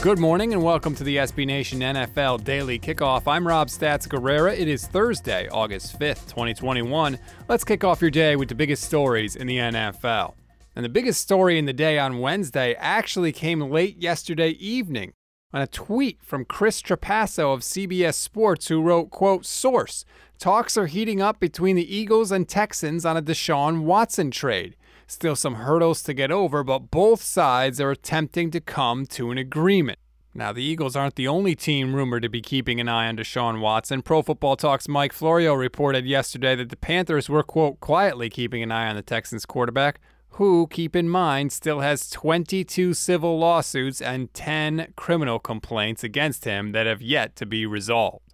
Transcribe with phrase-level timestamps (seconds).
[0.00, 3.26] Good morning and welcome to the SB Nation NFL Daily Kickoff.
[3.26, 4.56] I'm Rob Stats Guerrera.
[4.56, 7.18] It is Thursday, August 5th, 2021.
[7.48, 10.34] Let's kick off your day with the biggest stories in the NFL.
[10.76, 15.14] And the biggest story in the day on Wednesday actually came late yesterday evening
[15.52, 20.04] on a tweet from Chris Trapasso of CBS Sports who wrote, quote, source,
[20.38, 24.76] talks are heating up between the Eagles and Texans on a Deshaun Watson trade.
[25.10, 29.38] Still some hurdles to get over, but both sides are attempting to come to an
[29.38, 29.98] agreement.
[30.34, 33.60] Now, the Eagles aren't the only team rumored to be keeping an eye on Deshaun
[33.60, 34.02] Watson.
[34.02, 38.70] Pro Football Talk's Mike Florio reported yesterday that the Panthers were, quote, quietly keeping an
[38.70, 39.98] eye on the Texans quarterback,
[40.32, 46.72] who, keep in mind, still has 22 civil lawsuits and 10 criminal complaints against him
[46.72, 48.27] that have yet to be resolved.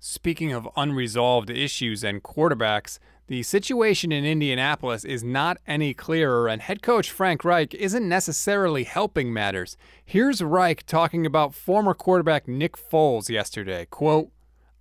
[0.00, 6.62] Speaking of unresolved issues and quarterbacks, the situation in Indianapolis is not any clearer, and
[6.62, 9.76] head coach Frank Reich isn't necessarily helping matters.
[10.04, 13.86] Here's Reich talking about former quarterback Nick Foles yesterday.
[13.86, 14.30] Quote,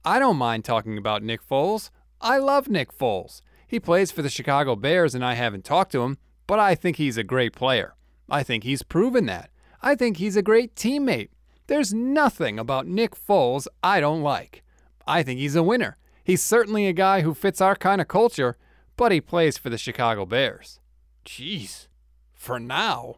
[0.06, 1.90] I don't mind talking about Nick Foles.
[2.22, 3.42] I love Nick Foles.
[3.66, 6.98] He plays for the Chicago Bears, and I haven't talked to him, but I think
[6.98, 7.96] he's a great player.
[8.30, 9.50] I think he's proven that.
[9.82, 11.30] I think he's a great teammate.
[11.66, 14.64] There's nothing about Nick Foles I don't like.
[15.08, 15.98] I think he's a winner.
[16.24, 18.58] He's certainly a guy who fits our kind of culture,
[18.98, 20.80] but he plays for the Chicago Bears.
[21.26, 21.88] Jeez.
[22.34, 23.16] For now.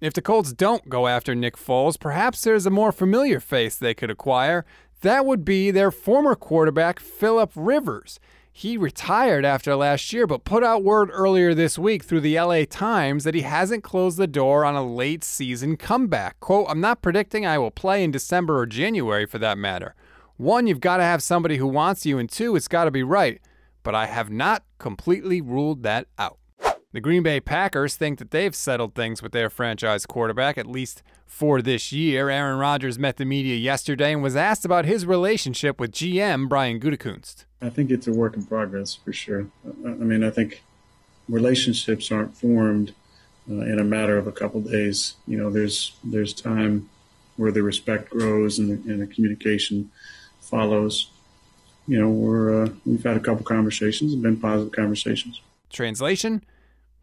[0.00, 3.94] If the Colts don't go after Nick Foles, perhaps there's a more familiar face they
[3.94, 4.64] could acquire.
[5.02, 8.20] That would be their former quarterback, Philip Rivers.
[8.52, 12.64] He retired after last year, but put out word earlier this week through the LA
[12.68, 16.40] Times that he hasn't closed the door on a late season comeback.
[16.40, 19.94] Quote, I'm not predicting I will play in December or January for that matter.
[20.40, 23.02] One, you've got to have somebody who wants you, and two, it's got to be
[23.02, 23.42] right.
[23.82, 26.38] But I have not completely ruled that out.
[26.94, 31.02] The Green Bay Packers think that they've settled things with their franchise quarterback, at least
[31.26, 32.30] for this year.
[32.30, 36.80] Aaron Rodgers met the media yesterday and was asked about his relationship with GM Brian
[36.80, 37.44] Gutekunst.
[37.60, 39.46] I think it's a work in progress for sure.
[39.84, 40.62] I mean, I think
[41.28, 42.94] relationships aren't formed
[43.46, 45.16] uh, in a matter of a couple days.
[45.26, 46.88] You know, there's there's time
[47.36, 49.90] where the respect grows and the, and the communication
[50.50, 51.10] follows.
[51.86, 55.40] You know, we're uh, we've had a couple conversations been positive conversations.
[55.70, 56.44] Translation: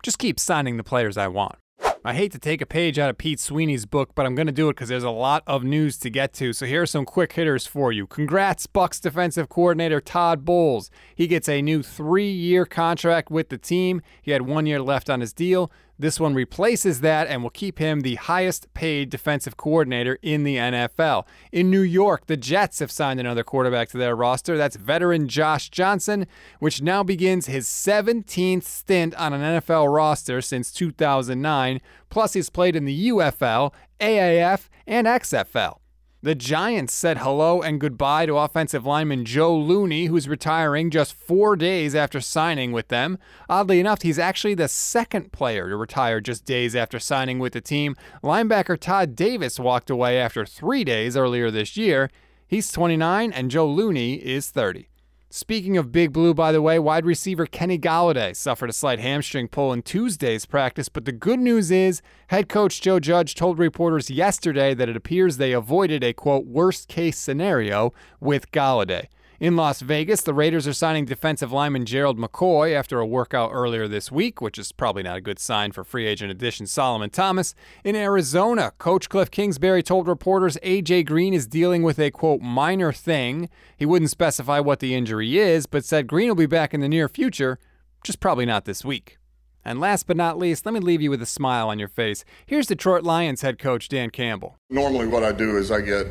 [0.03, 1.57] Just keep signing the players I want.
[2.05, 4.53] I hate to take a page out of Pete Sweeney's book, but I'm going to
[4.53, 6.53] do it because there's a lot of news to get to.
[6.53, 8.07] So here are some quick hitters for you.
[8.07, 10.89] Congrats, Bucs defensive coordinator Todd Bowles.
[11.15, 14.01] He gets a new three-year contract with the team.
[14.21, 15.69] He had one year left on his deal.
[15.99, 20.57] This one replaces that and will keep him the highest paid defensive coordinator in the
[20.57, 21.25] NFL.
[21.51, 24.57] In New York, the Jets have signed another quarterback to their roster.
[24.57, 26.27] That's veteran Josh Johnson,
[26.59, 31.81] which now begins his 17th stint on an NFL roster since 2009.
[32.09, 35.79] Plus, he's played in the UFL, AAF, and XFL.
[36.23, 41.55] The Giants said hello and goodbye to offensive lineman Joe Looney, who's retiring just four
[41.55, 43.19] days after signing with them.
[43.47, 47.61] Oddly enough, he's actually the second player to retire just days after signing with the
[47.61, 47.95] team.
[48.23, 52.09] Linebacker Todd Davis walked away after three days earlier this year.
[52.47, 54.89] He's 29 and Joe Looney is 30.
[55.29, 59.49] Speaking of Big Blue, by the way, wide receiver Kenny Golladay suffered a slight hamstring
[59.49, 64.09] pull in Tuesday's practice, but the good news is head coach Joe Judge told reporters
[64.09, 69.07] yesterday that it appears they avoided a quote worst case scenario with Golladay.
[69.39, 73.87] In Las Vegas, the Raiders are signing defensive lineman Gerald McCoy after a workout earlier
[73.87, 77.53] this week, which is probably not a good sign for free agent addition Solomon Thomas.
[77.83, 82.91] In Arizona, coach Cliff Kingsbury told reporters AJ Green is dealing with a quote minor
[82.91, 83.47] thing.
[83.77, 86.89] He wouldn't specify what the injury is, but said Green will be back in the
[86.89, 87.59] near future,
[88.03, 89.19] just probably not this week.
[89.63, 92.25] And last but not least, let me leave you with a smile on your face.
[92.47, 94.55] Here's Detroit Lions head coach Dan Campbell.
[94.71, 96.07] Normally, what I do is I get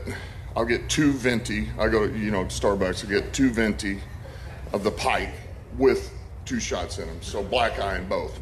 [0.56, 1.68] I'll get two venti.
[1.78, 3.04] I go, to you know, Starbucks.
[3.04, 4.00] I get two venti
[4.72, 5.34] of the Pike
[5.76, 6.10] with
[6.46, 7.20] two shots in them.
[7.20, 8.40] So black eye in both.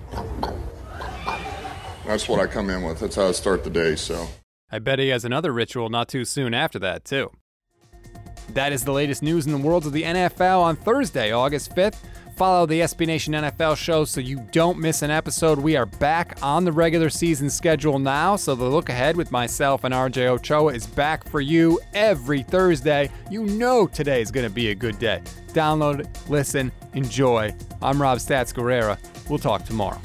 [2.07, 3.01] That's what I come in with.
[3.01, 3.97] That's how I start the day.
[3.97, 4.29] So
[4.71, 7.33] I bet he has another ritual not too soon after that too.
[8.51, 11.97] That is the latest news in the world of the NFL on Thursday, August 5th.
[12.37, 15.57] Follow the SB Nation NFL show so you don't miss an episode.
[15.57, 19.85] We are back on the regular season schedule now, so the look ahead with myself
[19.85, 23.09] and RJ Ochoa is back for you every Thursday.
[23.31, 25.23] You know today is going to be a good day.
[25.53, 27.55] Download, listen, enjoy.
[27.81, 28.99] I'm Rob Stats Guerrera.
[29.31, 30.01] We'll talk tomorrow.